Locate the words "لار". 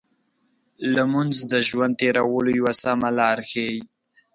3.17-3.37